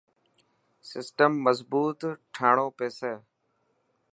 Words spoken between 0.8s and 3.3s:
سسٽم مظبوت ٺاڻو پيسي.